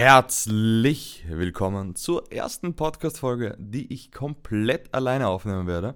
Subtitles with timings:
[0.00, 5.94] Herzlich willkommen zur ersten Podcast-Folge, die ich komplett alleine aufnehmen werde.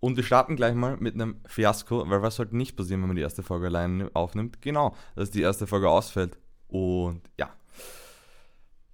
[0.00, 3.16] Und wir starten gleich mal mit einem Fiasko, weil was sollte nicht passieren, wenn man
[3.16, 4.60] die erste Folge alleine aufnimmt?
[4.60, 6.36] Genau, dass die erste Folge ausfällt.
[6.66, 7.48] Und ja,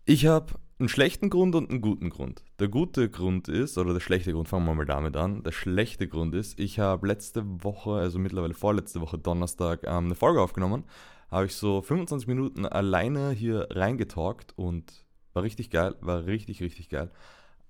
[0.05, 2.45] ich habe einen schlechten Grund und einen guten Grund.
[2.59, 5.43] Der gute Grund ist, oder der schlechte Grund, fangen wir mal damit an.
[5.43, 10.15] Der schlechte Grund ist, ich habe letzte Woche, also mittlerweile vorletzte Woche Donnerstag, ähm, eine
[10.15, 10.85] Folge aufgenommen
[11.31, 16.89] habe ich so 25 Minuten alleine hier reingetalkt und war richtig geil, war richtig, richtig
[16.89, 17.11] geil.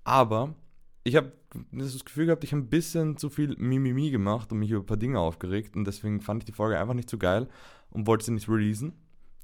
[0.03, 0.55] Aber
[1.03, 1.33] ich habe
[1.71, 4.85] das Gefühl gehabt, ich habe ein bisschen zu viel Mimimi gemacht und mich über ein
[4.85, 7.47] paar Dinge aufgeregt und deswegen fand ich die Folge einfach nicht so geil
[7.89, 8.93] und wollte sie nicht releasen.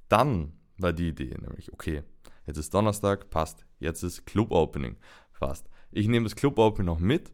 [0.10, 2.04] Dann war die Idee nämlich, okay,
[2.46, 4.98] jetzt ist Donnerstag, passt, jetzt ist Club Opening,
[5.40, 5.70] passt.
[5.92, 7.32] Ich nehme das Club Opening noch mit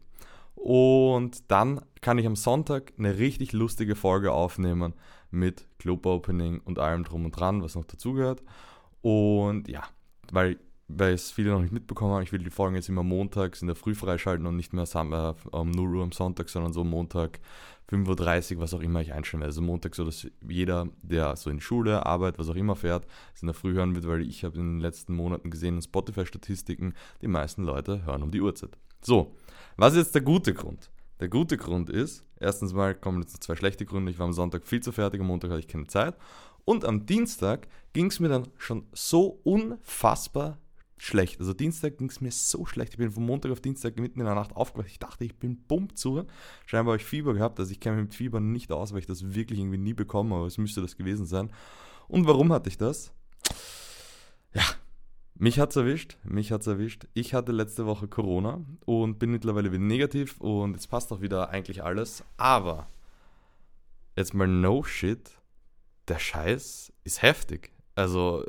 [0.54, 4.94] und dann kann ich am Sonntag eine richtig lustige Folge aufnehmen
[5.34, 8.42] mit Club Opening und allem drum und dran, was noch dazugehört.
[9.02, 9.82] Und ja,
[10.32, 13.60] weil, weil es viele noch nicht mitbekommen haben, ich will die Folgen jetzt immer montags
[13.60, 16.84] in der Früh freischalten und nicht mehr äh, um 0 Uhr am Sonntag, sondern so
[16.84, 17.40] Montag
[17.90, 19.50] 5.30 Uhr, was auch immer ich einstellen werde.
[19.50, 23.42] Also Montag so, dass jeder, der so in Schule, Arbeit, was auch immer fährt, es
[23.42, 26.94] in der Früh hören wird, weil ich habe in den letzten Monaten gesehen in Spotify-Statistiken,
[27.20, 28.78] die meisten Leute hören um die Uhrzeit.
[29.02, 29.36] So,
[29.76, 30.90] was ist jetzt der gute Grund?
[31.20, 34.10] Der gute Grund ist, erstens mal kommen jetzt zwei schlechte Gründe.
[34.10, 36.16] Ich war am Sonntag viel zu fertig, am Montag hatte ich keine Zeit.
[36.64, 40.58] Und am Dienstag ging es mir dann schon so unfassbar
[40.96, 41.38] schlecht.
[41.40, 42.92] Also Dienstag ging es mir so schlecht.
[42.94, 44.88] Ich bin von Montag auf Dienstag mitten in der Nacht aufgewacht.
[44.90, 46.24] Ich dachte, ich bin bumm zu.
[46.66, 47.58] Scheinbar habe ich Fieber gehabt.
[47.60, 50.34] Also ich kenne mich mit Fieber nicht aus, weil ich das wirklich irgendwie nie bekomme.
[50.34, 51.50] Aber es müsste das gewesen sein.
[52.08, 53.12] Und warum hatte ich das?
[55.36, 57.08] Mich hat's erwischt, mich hat's erwischt.
[57.12, 61.50] Ich hatte letzte Woche Corona und bin mittlerweile wieder negativ und jetzt passt auch wieder
[61.50, 62.22] eigentlich alles.
[62.36, 62.86] Aber
[64.16, 65.30] jetzt mal no shit,
[66.06, 67.72] der Scheiß ist heftig.
[67.96, 68.44] Also,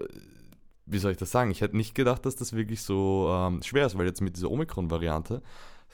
[0.86, 1.50] wie soll ich das sagen?
[1.50, 4.52] Ich hätte nicht gedacht, dass das wirklich so ähm, schwer ist, weil jetzt mit dieser
[4.52, 5.41] Omikron-Variante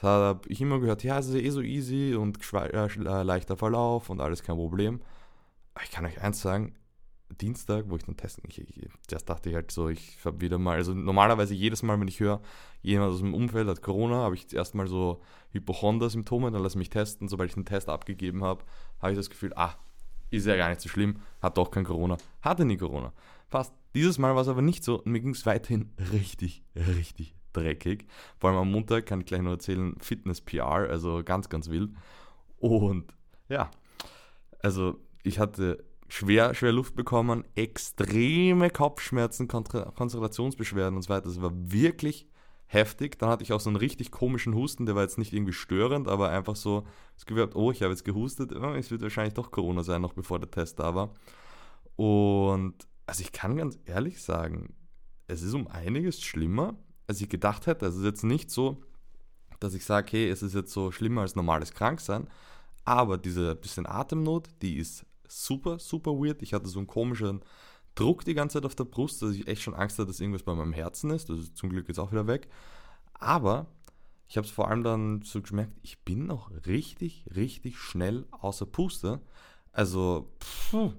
[0.02, 4.20] habe ich immer gehört, ja, es ist eh so easy und äh, leichter Verlauf und
[4.20, 5.00] alles kein Problem.
[5.74, 6.74] Aber ich kann euch eins sagen,
[7.38, 10.58] Dienstag, wo ich dann testen, ich, ich, das dachte ich halt so, ich habe wieder
[10.58, 12.40] mal, also normalerweise jedes Mal, wenn ich höre,
[12.82, 15.20] jemand aus dem Umfeld hat Corona, habe ich zuerst mal so
[15.52, 18.64] Hypochonder-Symptome, dann lasse ich mich testen, sobald ich den Test abgegeben habe,
[19.00, 19.74] habe ich das Gefühl, ah,
[20.30, 23.12] ist ja gar nicht so schlimm, hat doch kein Corona, hatte nie Corona.
[23.50, 23.74] Passt.
[23.94, 28.06] Dieses Mal war es aber nicht so und mir ging es weiterhin richtig, richtig dreckig.
[28.38, 31.90] Vor allem am Montag kann ich gleich noch erzählen, Fitness-PR, also ganz, ganz wild.
[32.58, 33.12] Und
[33.50, 33.70] ja,
[34.60, 41.28] also ich hatte schwer, schwer Luft bekommen, extreme Kopfschmerzen, Konzentrationsbeschwerden und so weiter.
[41.28, 42.28] Das war wirklich
[42.66, 43.18] heftig.
[43.18, 46.08] Dann hatte ich auch so einen richtig komischen Husten, der war jetzt nicht irgendwie störend,
[46.08, 49.82] aber einfach so das Gefühl oh, ich habe jetzt gehustet, es wird wahrscheinlich doch Corona
[49.82, 51.14] sein, noch bevor der Test da war.
[51.96, 52.74] Und
[53.06, 54.74] also ich kann ganz ehrlich sagen,
[55.28, 57.86] es ist um einiges schlimmer, als ich gedacht hätte.
[57.86, 58.82] Es ist jetzt nicht so,
[59.60, 62.28] dass ich sage, hey, es ist jetzt so schlimmer als normales Kranksein,
[62.84, 66.42] aber diese bisschen Atemnot, die ist super, super weird.
[66.42, 67.42] Ich hatte so einen komischen
[67.94, 70.42] Druck die ganze Zeit auf der Brust, dass ich echt schon Angst hatte, dass irgendwas
[70.42, 71.28] bei meinem Herzen ist.
[71.28, 72.48] Das ist zum Glück jetzt auch wieder weg.
[73.14, 73.66] Aber
[74.28, 78.66] ich habe es vor allem dann so gemerkt, ich bin noch richtig, richtig schnell außer
[78.66, 79.20] Puste.
[79.72, 80.94] Also, pff,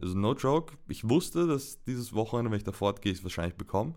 [0.00, 0.74] also no joke.
[0.88, 3.94] Ich wusste, dass dieses Wochenende, wenn ich da fortgehe, ich es wahrscheinlich bekomme.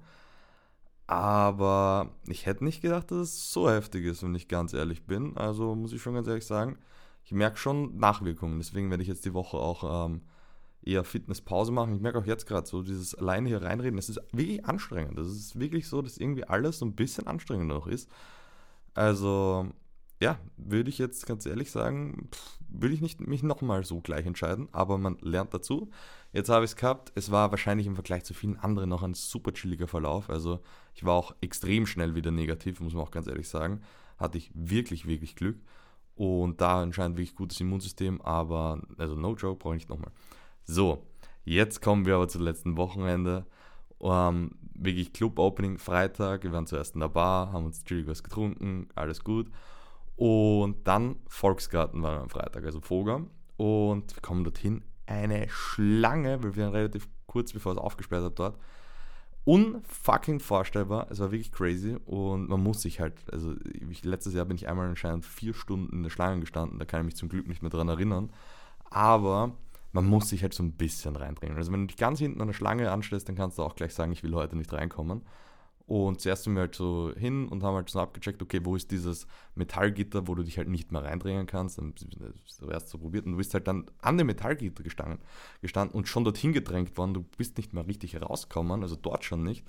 [1.08, 5.36] Aber ich hätte nicht gedacht, dass es so heftig ist, wenn ich ganz ehrlich bin.
[5.36, 6.78] Also muss ich schon ganz ehrlich sagen,
[7.30, 8.58] ich merke schon Nachwirkungen.
[8.58, 10.22] Deswegen werde ich jetzt die Woche auch ähm,
[10.84, 11.94] eher Fitnesspause machen.
[11.94, 15.16] Ich merke auch jetzt gerade so, dieses alleine hier reinreden, das ist wirklich anstrengend.
[15.16, 18.10] Das ist wirklich so, dass irgendwie alles so ein bisschen anstrengender noch ist.
[18.96, 19.68] Also,
[20.20, 22.30] ja, würde ich jetzt ganz ehrlich sagen,
[22.68, 25.92] würde ich nicht mich nochmal so gleich entscheiden, aber man lernt dazu.
[26.34, 27.12] Jetzt habe ich es gehabt.
[27.14, 30.32] Es war wahrscheinlich im Vergleich zu vielen anderen noch ein super chilliger Verlauf.
[30.32, 30.62] Also,
[30.96, 33.82] ich war auch extrem schnell wieder negativ, muss man auch ganz ehrlich sagen.
[34.18, 35.60] Hatte ich wirklich, wirklich Glück.
[36.19, 40.12] Und da anscheinend wirklich gutes Immunsystem, aber, also no joke, brauche ich nicht nochmal.
[40.66, 41.07] So,
[41.46, 43.46] jetzt kommen wir aber zum letzten Wochenende.
[44.02, 46.44] Ähm, wirklich Club-Opening Freitag.
[46.44, 49.50] Wir waren zuerst in der Bar, haben uns chillig was getrunken, alles gut.
[50.18, 53.22] Und dann Volksgarten war am Freitag, also Voger.
[53.56, 58.38] Und wir kommen dorthin, eine Schlange, weil wir waren relativ kurz bevor es aufgesperrt hat
[58.39, 58.57] dort
[59.50, 61.07] unfucking vorstellbar.
[61.10, 63.56] Es war wirklich crazy und man muss sich halt, also
[63.90, 67.01] ich, letztes Jahr bin ich einmal anscheinend vier Stunden in der Schlange gestanden, da kann
[67.01, 68.30] ich mich zum Glück nicht mehr dran erinnern.
[68.92, 69.56] Aber
[69.92, 71.57] man muss sich halt so ein bisschen reindrängen.
[71.57, 73.96] Also wenn du dich ganz hinten an der Schlange anstellst, dann kannst du auch gleich
[73.96, 75.24] sagen, ich will heute nicht reinkommen.
[75.89, 78.91] Und zuerst sind wir halt so hin und haben halt so abgecheckt, okay, wo ist
[78.91, 79.25] dieses
[79.56, 81.80] Metallgitter, wo du dich halt nicht mehr reindrängen kannst.
[81.80, 85.18] Dann hast du erst so probiert und du bist halt dann an dem Metallgitter gestanden,
[85.63, 87.15] gestanden und schon dorthin gedrängt worden.
[87.15, 89.65] Du bist nicht mehr richtig rausgekommen, also dort schon nicht.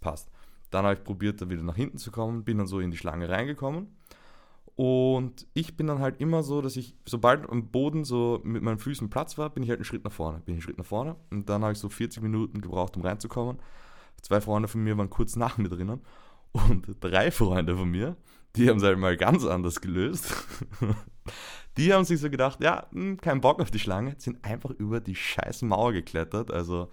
[0.00, 0.30] Passt.
[0.68, 2.98] Dann habe ich probiert, da wieder nach hinten zu kommen, bin dann so in die
[2.98, 3.86] Schlange reingekommen.
[4.76, 8.78] Und ich bin dann halt immer so, dass ich, sobald am Boden so mit meinen
[8.78, 10.40] Füßen Platz war, bin ich halt einen Schritt nach vorne.
[10.40, 11.16] Bin ich einen Schritt nach vorne.
[11.30, 13.58] Und dann habe ich so 40 Minuten gebraucht, um reinzukommen.
[14.22, 16.00] Zwei Freunde von mir waren kurz nach mir drinnen.
[16.52, 18.16] Und drei Freunde von mir,
[18.56, 20.32] die haben es halt mal ganz anders gelöst.
[21.76, 25.00] die haben sich so gedacht, ja, hm, kein Bock auf die Schlange, sind einfach über
[25.00, 26.50] die scheiß Mauer geklettert.
[26.50, 26.88] Also,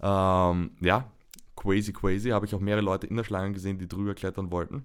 [0.00, 1.10] ähm, ja,
[1.54, 2.30] crazy, crazy.
[2.30, 4.84] Habe ich auch mehrere Leute in der Schlange gesehen, die drüber klettern wollten.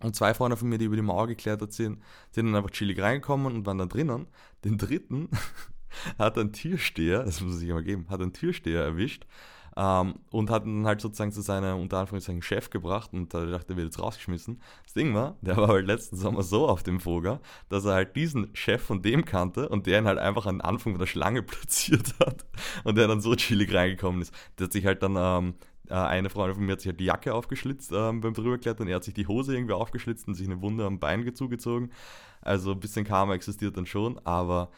[0.00, 3.00] Und zwei Freunde von mir, die über die Mauer geklettert sind, sind dann einfach chillig
[3.00, 4.26] reingekommen und waren dann drinnen.
[4.64, 5.30] Den dritten
[6.18, 9.26] hat ein Türsteher, das muss ich mal geben, hat ein Türsteher erwischt
[9.76, 13.72] ähm, und hat ihn halt sozusagen zu seinem, unter Anführungszeichen, Chef gebracht und da dachte,
[13.72, 14.60] er wird jetzt rausgeschmissen.
[14.84, 18.16] Das Ding war, der war halt letzten Sommer so auf dem Vogel, dass er halt
[18.16, 21.42] diesen Chef von dem kannte und der ihn halt einfach an den Anfang der Schlange
[21.42, 22.44] platziert hat
[22.84, 24.34] und der dann so chillig reingekommen ist.
[24.58, 25.54] Der hat sich halt dann, ähm,
[25.88, 28.96] äh, eine Freundin von mir hat sich halt die Jacke aufgeschlitzt ähm, beim drüberklettern, er
[28.96, 31.90] hat sich die Hose irgendwie aufgeschlitzt und sich eine Wunde am Bein zugezogen.
[32.40, 34.70] Also ein bisschen Karma existiert dann schon, aber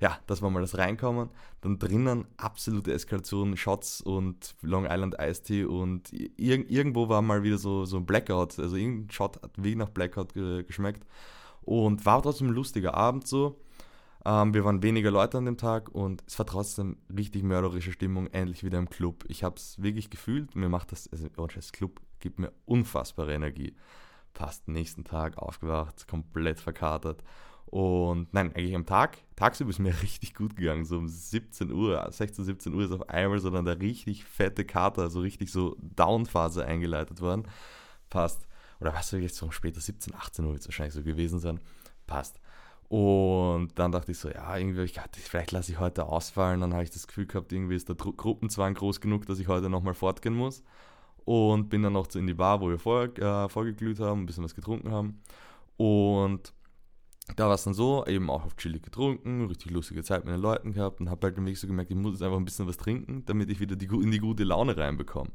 [0.00, 1.28] ja, das war mal das Reinkommen.
[1.60, 7.42] Dann drinnen absolute Eskalation, Shots und Long Island Ice Tea und ir irgendwo war mal
[7.42, 8.58] wieder so, so ein Blackout.
[8.58, 11.04] Also irgendein Shot hat wie nach Blackout ge geschmeckt.
[11.62, 13.60] Und war trotzdem ein lustiger Abend so.
[14.24, 18.28] Ähm, wir waren weniger Leute an dem Tag und es war trotzdem richtig mörderische Stimmung,
[18.28, 19.24] endlich wieder im Club.
[19.28, 20.54] Ich habe es wirklich gefühlt.
[20.54, 23.74] Mir macht das, also das Club gibt mir unfassbare Energie.
[24.32, 27.24] Fast nächsten Tag aufgewacht, komplett verkatert
[27.70, 30.84] und nein, eigentlich am Tag, tagsüber ist mir richtig gut gegangen.
[30.84, 34.64] So um 17 Uhr, 16, 17 Uhr ist auf einmal so dann der richtig fette
[34.64, 37.46] Kater, so richtig so Down-Phase eingeleitet worden.
[38.08, 38.46] Passt.
[38.80, 41.60] Oder was soll jetzt so später, 17, 18 Uhr wird es wahrscheinlich so gewesen sein.
[42.06, 42.40] Passt.
[42.88, 46.62] Und dann dachte ich so, ja, irgendwie, ich vielleicht lasse ich heute ausfallen.
[46.62, 49.48] Dann habe ich das Gefühl gehabt, irgendwie ist der Dru Gruppenzwang groß genug, dass ich
[49.48, 50.62] heute nochmal fortgehen muss.
[51.26, 54.44] Und bin dann noch in die Bar, wo wir vorher äh, vorgeglüht haben, ein bisschen
[54.44, 55.20] was getrunken haben.
[55.76, 56.54] Und
[57.36, 60.40] da war es dann so, eben auch auf chillig getrunken, richtig lustige Zeit mit den
[60.40, 62.66] Leuten gehabt und habe halt im Weg so gemerkt, ich muss jetzt einfach ein bisschen
[62.66, 65.30] was trinken, damit ich wieder die, in die gute Laune reinbekomme.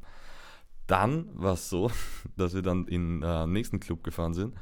[0.87, 1.91] Dann war es so,
[2.37, 4.55] dass wir dann in den äh, nächsten Club gefahren sind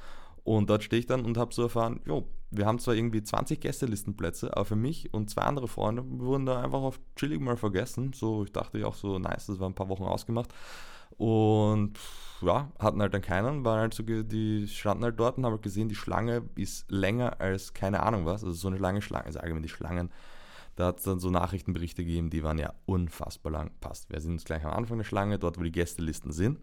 [0.44, 3.62] und dort stehe ich dann und habe so erfahren, jo, wir haben zwar irgendwie 20
[3.62, 8.12] Gästelistenplätze, aber für mich und zwei andere Freunde wurden da einfach auf chillig mal vergessen.
[8.14, 10.54] So, ich dachte auch so, nice, das war ein paar Wochen ausgemacht.
[11.18, 11.98] Und
[12.42, 15.62] ja, hatten halt dann keinen, waren halt so, die standen halt dort und haben halt
[15.62, 18.44] gesehen, die Schlange ist länger als keine Ahnung was.
[18.44, 20.10] Also so eine lange Schlange, also allgemein die Schlangen.
[20.76, 23.72] Da hat es dann so Nachrichtenberichte gegeben, die waren ja unfassbar lang.
[23.82, 24.10] Passt.
[24.10, 26.60] Wir sind jetzt gleich am Anfang der Schlange, dort wo die Gästelisten sind,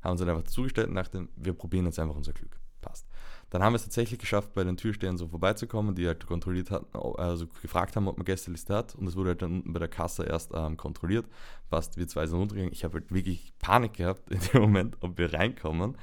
[0.00, 2.58] haben uns dann einfach zugestellt und dachten, wir probieren jetzt einfach unser Glück.
[2.88, 3.06] Passt.
[3.50, 6.96] Dann haben wir es tatsächlich geschafft, bei den Türstehern so vorbeizukommen, die halt kontrolliert hatten,
[6.96, 8.94] also gefragt haben, ob man Gästeliste hat.
[8.94, 11.26] Und das wurde halt dann unten bei der Kasse erst ähm, kontrolliert.
[11.70, 12.72] Passt, wir zwei sind runtergegangen.
[12.72, 15.96] Ich habe halt wirklich Panik gehabt in dem Moment, ob wir reinkommen.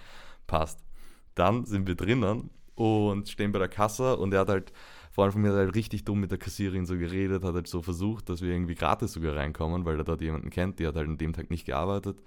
[0.48, 0.84] Passt.
[1.36, 4.74] Dann sind wir drinnen und stehen bei der Kasse und er hat halt,
[5.12, 7.82] vor allem von mir halt richtig dumm mit der Kassierin so geredet, hat halt so
[7.82, 11.08] versucht, dass wir irgendwie gratis sogar reinkommen, weil er dort jemanden kennt, die hat halt
[11.08, 12.22] an dem Tag nicht gearbeitet.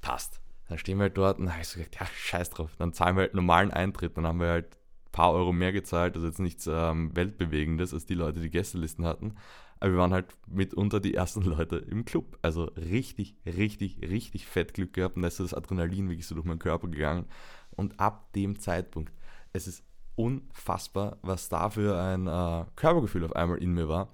[0.00, 2.70] Passt dann stehen wir halt dort und habe ich so gesagt, ja, scheiß drauf.
[2.78, 4.16] Dann zahlen wir halt normalen Eintritt.
[4.16, 8.04] Dann haben wir halt ein paar Euro mehr gezahlt, also jetzt nichts ähm, Weltbewegendes, als
[8.04, 9.34] die Leute, die Gästelisten hatten.
[9.80, 12.38] Aber wir waren halt mitunter die ersten Leute im Club.
[12.42, 16.46] Also richtig, richtig, richtig fett Glück gehabt und da ist das Adrenalin wirklich so durch
[16.46, 17.26] meinen Körper gegangen.
[17.70, 19.12] Und ab dem Zeitpunkt,
[19.52, 19.82] es ist
[20.16, 24.10] unfassbar, was da für ein äh, Körpergefühl auf einmal in mir war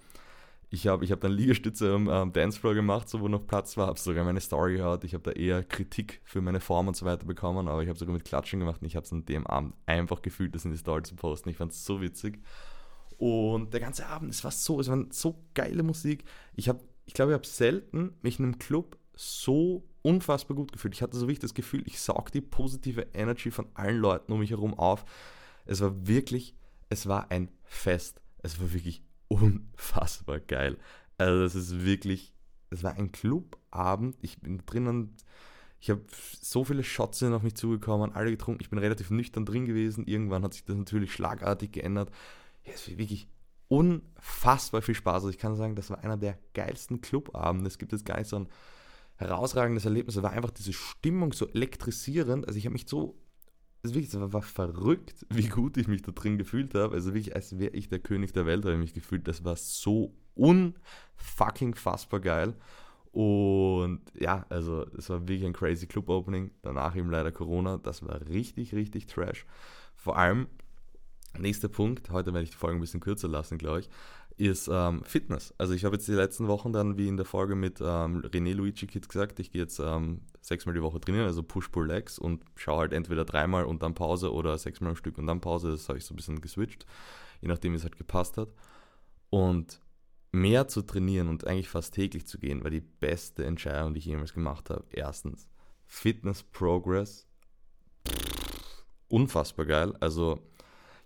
[0.75, 3.87] ich habe ich hab dann Liegestütze am ähm, Dancefloor gemacht, so wo noch Platz war,
[3.87, 5.05] habe sogar meine Story gehört.
[5.05, 7.99] Ich habe da eher Kritik für meine Form und so weiter bekommen, aber ich habe
[7.99, 10.73] sogar mit Klatschen gemacht und ich habe es an dem Abend einfach gefühlt, das in
[10.73, 11.49] die Story zu posten.
[11.49, 12.41] Ich fand es so witzig.
[13.19, 16.25] Und der ganze Abend, es war so, es war so geile Musik.
[16.57, 20.95] Ich habe, ich glaube, ich habe selten mich in einem Club so unfassbar gut gefühlt.
[20.95, 24.41] Ich hatte so wirklich das Gefühl, ich saug die positive Energy von allen Leuten um
[24.41, 25.05] mich herum auf.
[25.67, 26.57] Es war wirklich,
[26.89, 28.21] es war ein Fest.
[28.43, 30.79] Es war wirklich unfassbar geil.
[31.19, 32.35] Also das ist wirklich,
[32.71, 34.17] es war ein Clubabend.
[34.21, 35.17] Ich bin drinnen,
[35.81, 36.03] ich habe
[36.41, 38.63] so viele Shots auf mich zugekommen, alle getrunken.
[38.63, 40.07] Ich bin relativ nüchtern drin gewesen.
[40.07, 42.11] Irgendwann hat sich das natürlich schlagartig geändert.
[42.65, 43.29] Ja, es war wirklich
[43.69, 45.17] unfassbar viel Spaß.
[45.17, 47.69] Also ich kann sagen, das war einer der geilsten Clubabende.
[47.69, 48.49] Es gibt jetzt gar nicht so ein
[49.17, 50.17] herausragendes Erlebnis.
[50.17, 52.47] Es war einfach diese Stimmung so elektrisierend.
[52.47, 53.19] Also ich habe mich so
[53.85, 56.95] das, wirklich, das war verrückt, wie gut ich mich da drin gefühlt habe.
[56.95, 59.29] Also wirklich, als wäre ich der König der Welt, habe ich mich gefühlt.
[59.29, 62.55] Das war so unfucking fassbar geil.
[63.13, 66.51] Und ja, also es war wirklich ein crazy Club-Opening.
[66.63, 67.77] Danach eben leider Corona.
[67.77, 69.45] Das war richtig, richtig trash.
[69.95, 70.47] Vor allem,
[71.39, 73.91] nächster Punkt, heute werde ich die Folge ein bisschen kürzer lassen, glaube ich.
[74.37, 75.55] Ist ähm, Fitness.
[75.59, 78.53] Also ich habe jetzt die letzten Wochen dann, wie in der Folge mit ähm, René
[78.55, 82.81] Luigi Kids gesagt, ich gehe jetzt ähm, sechsmal die Woche trainieren, also Push-Pull-Legs und schaue
[82.81, 85.71] halt entweder dreimal und dann Pause oder sechsmal am Stück und dann Pause.
[85.71, 86.85] Das habe ich so ein bisschen geswitcht,
[87.41, 88.49] je nachdem, wie es halt gepasst hat.
[89.31, 89.81] Und
[90.33, 94.07] mehr zu trainieren und eigentlich fast täglich zu gehen, war die beste Entscheidung, die ich
[94.07, 94.85] jemals gemacht habe.
[94.91, 95.49] Erstens,
[95.87, 97.29] Fitness Progress,
[99.09, 99.95] unfassbar geil.
[100.01, 100.41] Also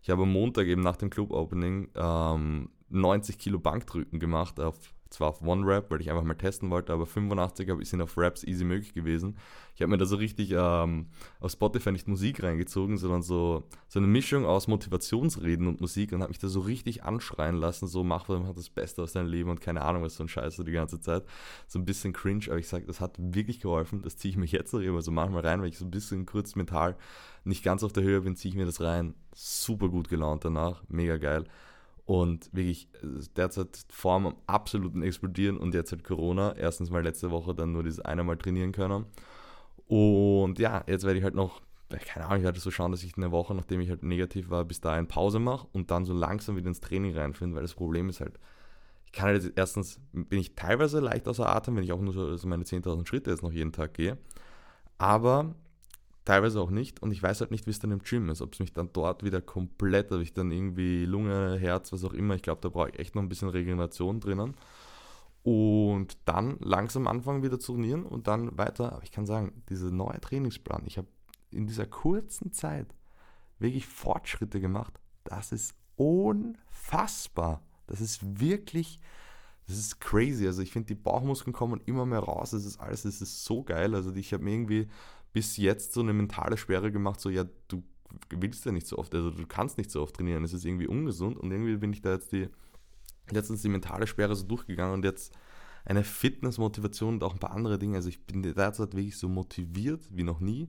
[0.01, 4.77] ich habe am Montag eben nach dem Club Opening ähm, 90 Kilo Bankdrücken gemacht, auf,
[5.11, 8.45] zwar auf One Rap, weil ich einfach mal testen wollte, aber 85 sind auf Raps
[8.45, 9.37] easy möglich gewesen.
[9.75, 11.07] Ich habe mir da so richtig ähm,
[11.41, 16.21] auf Spotify nicht Musik reingezogen, sondern so, so eine Mischung aus Motivationsreden und Musik und
[16.21, 19.29] habe mich da so richtig anschreien lassen, so mach was, mach das Beste aus deinem
[19.29, 21.25] Leben und keine Ahnung, was so ein Scheiß so die ganze Zeit.
[21.67, 24.03] So ein bisschen cringe, aber ich sage, das hat wirklich geholfen.
[24.03, 26.27] Das ziehe ich mich jetzt noch immer so manchmal rein, weil ich so ein bisschen
[26.27, 26.97] kurz mental
[27.45, 29.15] nicht ganz auf der Höhe bin, ziehe ich mir das rein.
[29.35, 31.45] Super gut gelaunt danach, mega geil.
[32.09, 36.57] Und wirklich äh, derzeit Form am absoluten explodieren und jetzt halt Corona.
[36.57, 39.05] Erstens mal letzte Woche dann nur dieses eine Mal trainieren können.
[39.89, 41.61] Und ja, jetzt werde ich halt noch,
[41.91, 44.65] keine Ahnung, ich werde so schauen, dass ich eine Woche, nachdem ich halt negativ war,
[44.65, 48.09] bis dahin Pause mache und dann so langsam wieder ins Training reinfinde, weil das Problem
[48.09, 48.39] ist halt,
[49.05, 52.27] ich kann halt erstens, bin ich teilweise leicht außer Atem, wenn ich auch nur so
[52.27, 54.17] also meine 10.000 Schritte jetzt noch jeden Tag gehe.
[54.97, 55.55] Aber
[56.29, 57.01] teilweise auch nicht.
[57.01, 58.43] Und ich weiß halt nicht, wie es dann im Gym ist.
[58.43, 62.13] Ob es mich dann dort wieder komplett, ob ich dann irgendwie Lunge, Herz, was auch
[62.13, 62.35] immer.
[62.35, 64.55] Ich glaube, da brauche ich echt noch ein bisschen Regeneration drinnen.
[65.43, 68.93] Und dann langsam anfangen wieder zu trainieren und dann weiter.
[68.93, 71.09] Aber ich kann sagen, dieser neue Trainingsplan, ich habe
[71.51, 72.95] in dieser kurzen Zeit
[73.59, 75.01] wirklich Fortschritte gemacht.
[75.25, 77.63] Das ist unfassbar.
[77.87, 79.01] Das ist wirklich,
[79.69, 80.47] das ist crazy.
[80.47, 82.51] Also ich finde, die Bauchmuskeln kommen immer mehr raus.
[82.51, 83.95] Das ist alles, das ist so geil.
[83.95, 84.89] Also ich habe mir irgendwie
[85.33, 87.83] bis jetzt so eine mentale Sperre gemacht, so ja, du
[88.31, 90.87] willst ja nicht so oft, also du kannst nicht so oft trainieren, es ist irgendwie
[90.87, 92.49] ungesund und irgendwie bin ich da jetzt die,
[93.31, 95.35] letztens die mentale Sperre so durchgegangen und jetzt
[95.85, 100.09] eine Fitnessmotivation und auch ein paar andere Dinge, also ich bin derzeit wirklich so motiviert
[100.11, 100.69] wie noch nie,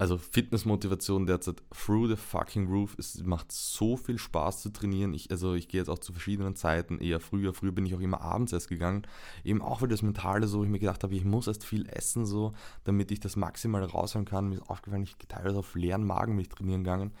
[0.00, 2.96] also Fitnessmotivation derzeit through the fucking roof.
[2.98, 5.12] Es macht so viel Spaß zu trainieren.
[5.12, 7.52] Ich, also ich gehe jetzt auch zu verschiedenen Zeiten, eher früher.
[7.52, 9.02] Früher bin ich auch immer abends erst gegangen.
[9.44, 12.24] Eben auch weil das Mentale so, ich mir gedacht habe, ich muss erst viel essen,
[12.24, 12.52] so,
[12.84, 14.48] damit ich das maximal raushauen kann.
[14.48, 17.12] Mir ist aufgefallen, ich teilweise auf leeren Magen mich trainieren gegangen.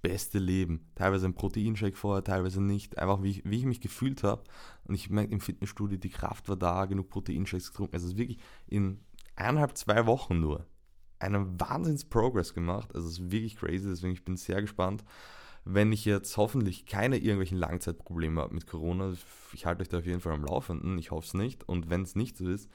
[0.00, 0.92] Beste Leben.
[0.94, 2.98] Teilweise ein Proteinshake vorher, teilweise nicht.
[2.98, 4.44] Einfach wie ich, wie ich mich gefühlt habe.
[4.84, 7.94] Und ich merke im Fitnessstudio, die Kraft war da, genug Proteinshakes getrunken.
[7.94, 8.38] Also es ist wirklich
[8.68, 9.00] in
[9.34, 10.66] eineinhalb, zwei Wochen nur
[11.22, 12.94] einen Wahnsinns-Progress gemacht.
[12.94, 15.04] Also es ist wirklich crazy, deswegen ich bin sehr gespannt.
[15.64, 19.14] Wenn ich jetzt hoffentlich keine irgendwelchen Langzeitprobleme habe mit Corona,
[19.52, 21.68] ich halte euch da auf jeden Fall am Laufenden, ich hoffe es nicht.
[21.68, 22.68] Und wenn es nicht so ist,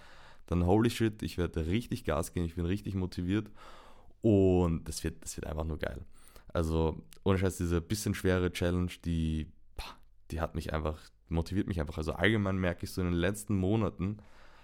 [0.46, 3.51] dann holy shit, ich werde richtig Gas geben, ich bin richtig motiviert
[4.22, 6.06] und das wird, das wird einfach nur geil.
[6.54, 9.51] Also ohne Scheiß, diese bisschen schwere Challenge, die,
[10.32, 11.98] die hat mich einfach, motiviert mich einfach.
[11.98, 14.18] Also allgemein merke ich so in den letzten Monaten,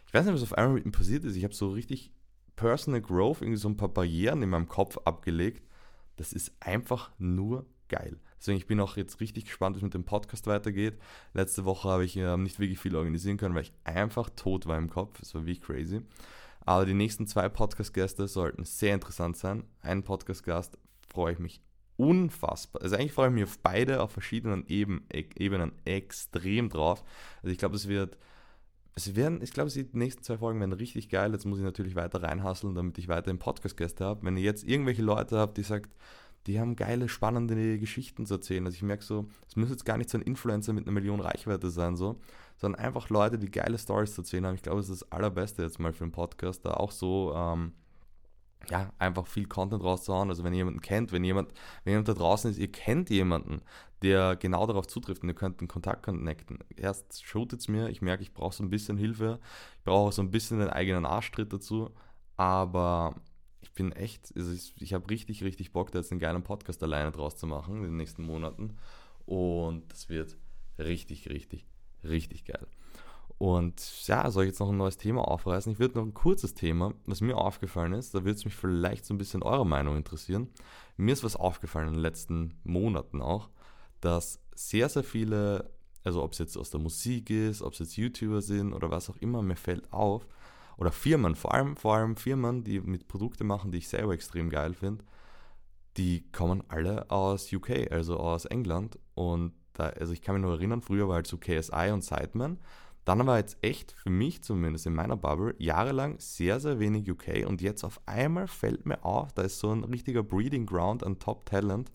[0.07, 2.11] ich weiß nicht, was auf einmal mit mir passiert ist, ich habe so richtig
[2.55, 5.67] Personal Growth, irgendwie so ein paar Barrieren in meinem Kopf abgelegt.
[6.15, 8.19] Das ist einfach nur geil.
[8.39, 10.97] Deswegen, ich bin auch jetzt richtig gespannt, wie es mit dem Podcast weitergeht.
[11.33, 14.77] Letzte Woche habe ich äh, nicht wirklich viel organisieren können, weil ich einfach tot war
[14.77, 15.19] im Kopf.
[15.19, 16.01] Das war wirklich crazy.
[16.65, 19.63] Aber die nächsten zwei Podcast-Gäste sollten sehr interessant sein.
[19.81, 21.61] Ein Podcast-Gast freue ich mich
[21.97, 22.81] unfassbar.
[22.81, 27.03] Also eigentlich freue ich mich auf beide, auf verschiedenen Eben, Ebenen extrem drauf.
[27.41, 28.17] Also ich glaube, es wird
[28.95, 31.31] es werden, ich glaube, die nächsten zwei Folgen werden richtig geil.
[31.31, 34.23] Jetzt muss ich natürlich weiter reinhasseln, damit ich weiter im Podcast-Gäste habe.
[34.23, 35.89] Wenn ihr jetzt irgendwelche Leute habt, die sagt,
[36.45, 38.65] die haben geile, spannende Geschichten zu erzählen.
[38.65, 41.21] Also ich merke so, es muss jetzt gar nicht so ein Influencer mit einer Million
[41.21, 42.19] Reichweite sein, so,
[42.57, 44.55] sondern einfach Leute, die geile Stories zu erzählen haben.
[44.55, 47.71] Ich glaube, das ist das Allerbeste jetzt mal für einen Podcast, da auch so ähm,
[48.69, 50.29] ja, einfach viel Content rauszuhauen.
[50.29, 51.53] Also wenn ihr jemanden kennt, wenn jemand,
[51.83, 53.61] wenn jemand da draußen ist, ihr kennt jemanden,
[54.01, 56.59] der genau darauf zutrifft und ihr könnt einen Kontakt connecten.
[56.75, 59.39] Erst shootet es mir, ich merke, ich brauche so ein bisschen Hilfe,
[59.77, 61.89] ich brauche so ein bisschen den eigenen Arschtritt dazu,
[62.35, 63.15] aber
[63.61, 66.83] ich bin echt, also ich, ich habe richtig, richtig Bock, da jetzt einen geilen Podcast
[66.83, 68.77] alleine draus zu machen in den nächsten Monaten
[69.25, 70.37] und das wird
[70.77, 71.65] richtig, richtig,
[72.03, 72.67] richtig geil.
[73.43, 75.73] Und ja, soll ich jetzt noch ein neues Thema aufreißen?
[75.73, 79.03] Ich würde noch ein kurzes Thema, was mir aufgefallen ist, da würde es mich vielleicht
[79.03, 80.47] so ein bisschen eure Meinung interessieren.
[80.95, 83.49] Mir ist was aufgefallen in den letzten Monaten auch,
[83.99, 85.69] dass sehr, sehr viele,
[86.05, 89.09] also ob es jetzt aus der Musik ist, ob es jetzt YouTuber sind oder was
[89.09, 90.25] auch immer, mir fällt auf,
[90.77, 94.49] oder Firmen, vor allem, vor allem Firmen, die mit Produkte machen, die ich selber extrem
[94.49, 95.03] geil finde,
[95.97, 98.97] die kommen alle aus UK, also aus England.
[99.15, 102.57] Und da, also ich kann mich nur erinnern, früher war halt so KSI und Sideman.
[103.05, 107.45] Dann war jetzt echt, für mich zumindest in meiner Bubble, jahrelang sehr, sehr wenig UK
[107.47, 111.19] und jetzt auf einmal fällt mir auf, da ist so ein richtiger Breeding Ground an
[111.19, 111.91] Top Talent.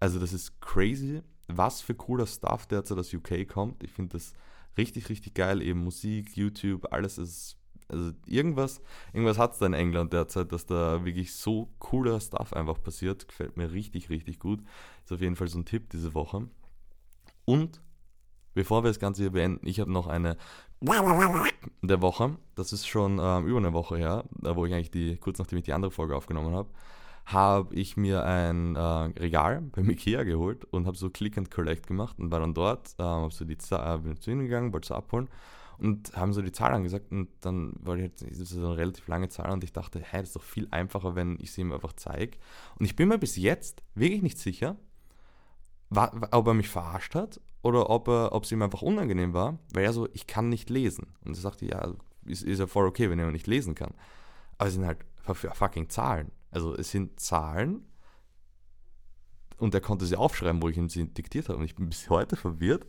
[0.00, 1.22] Also das ist crazy.
[1.46, 3.82] was für cooler Stuff derzeit aus UK kommt.
[3.82, 4.32] Ich finde das
[4.76, 5.62] richtig, richtig geil.
[5.62, 7.56] Eben Musik, YouTube, alles ist.
[7.88, 8.80] Also irgendwas,
[9.12, 13.28] irgendwas hat es da in England derzeit, dass da wirklich so cooler Stuff einfach passiert.
[13.28, 14.62] Gefällt mir richtig, richtig gut.
[15.04, 16.48] Ist auf jeden Fall so ein Tipp diese Woche.
[17.44, 17.82] Und
[18.54, 20.36] bevor wir das Ganze hier beenden, ich habe noch eine
[21.82, 22.36] der Woche.
[22.54, 25.64] Das ist schon ähm, über eine Woche her, wo ich eigentlich die, kurz nachdem ich
[25.64, 26.68] die andere Folge aufgenommen habe,
[27.26, 31.86] habe ich mir ein äh, Regal beim Ikea geholt und habe so Click and Collect
[31.86, 34.72] gemacht und war dann dort, ähm, habe so die Zahl, äh, bin zu ihnen gegangen,
[34.72, 35.28] wollte sie abholen
[35.78, 39.28] und haben so die Zahl angesagt und dann war jetzt das ist eine relativ lange
[39.28, 41.94] Zahl und ich dachte, hey, das ist doch viel einfacher, wenn ich sie ihm einfach
[41.94, 42.36] zeige.
[42.78, 44.76] Und ich bin mir bis jetzt wirklich nicht sicher,
[45.90, 49.84] ob er mich verarscht hat oder ob, er, ob es ihm einfach unangenehm war, weil
[49.84, 51.06] er so, ich kann nicht lesen.
[51.24, 51.92] Und er sagte, ja,
[52.26, 53.94] ist, ist ja voll okay, wenn er nicht lesen kann.
[54.58, 56.30] Aber es sind halt fucking Zahlen.
[56.50, 57.86] Also es sind Zahlen
[59.56, 61.58] und er konnte sie aufschreiben, wo ich ihm sie diktiert habe.
[61.58, 62.86] Und ich bin bis heute verwirrt,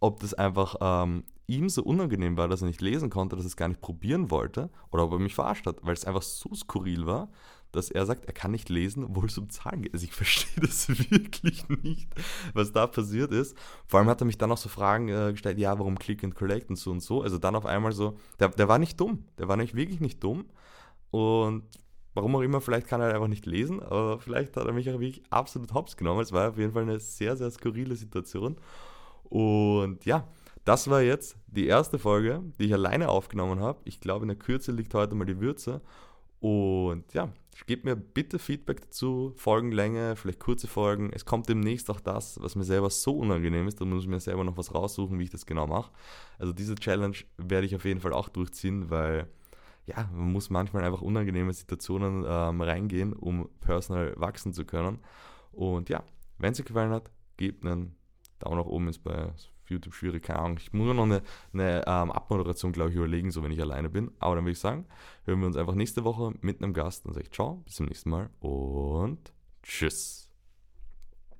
[0.00, 3.48] ob das einfach ähm, ihm so unangenehm war, dass er nicht lesen konnte, dass er
[3.48, 6.54] es gar nicht probieren wollte, oder ob er mich verarscht hat, weil es einfach so
[6.54, 7.28] skurril war,
[7.74, 9.92] dass er sagt, er kann nicht lesen, obwohl es um Zahlen geht.
[9.92, 12.08] Also ich verstehe das wirklich nicht,
[12.52, 13.56] was da passiert ist.
[13.86, 16.34] Vor allem hat er mich dann auch so Fragen äh, gestellt, ja, warum Click and
[16.34, 17.22] Collect und so und so.
[17.22, 20.22] Also dann auf einmal so, der, der war nicht dumm, der war nicht wirklich nicht
[20.22, 20.46] dumm.
[21.10, 21.64] Und
[22.14, 25.00] Warum auch immer, vielleicht kann er einfach nicht lesen, aber vielleicht hat er mich auch
[25.00, 26.20] wirklich absolut hops genommen.
[26.20, 28.56] Es war auf jeden Fall eine sehr, sehr skurrile Situation.
[29.24, 30.28] Und ja,
[30.64, 33.80] das war jetzt die erste Folge, die ich alleine aufgenommen habe.
[33.84, 35.80] Ich glaube, in der Kürze liegt heute mal die Würze.
[36.38, 37.32] Und ja,
[37.66, 41.10] gebt mir bitte Feedback dazu, Folgenlänge, vielleicht kurze Folgen.
[41.12, 43.80] Es kommt demnächst auch das, was mir selber so unangenehm ist.
[43.80, 45.92] Da muss ich mir selber noch was raussuchen, wie ich das genau mache.
[46.38, 49.28] Also diese Challenge werde ich auf jeden Fall auch durchziehen, weil
[49.86, 54.98] ja, man muss manchmal einfach unangenehme Situationen ähm, reingehen, um personal wachsen zu können.
[55.52, 56.02] Und ja,
[56.38, 57.94] wenn es euch gefallen hat, gebt einen
[58.38, 59.32] Daumen nach oben, ist bei
[59.70, 60.58] YouTube schwierig, keine Ahnung.
[60.58, 63.88] Ich muss mir noch eine, eine ähm, Abmoderation, glaube ich, überlegen, so wenn ich alleine
[63.88, 64.10] bin.
[64.18, 64.86] Aber dann würde ich sagen,
[65.24, 67.06] hören wir uns einfach nächste Woche mit einem Gast.
[67.06, 70.23] Dann sage ich ciao, bis zum nächsten Mal und tschüss.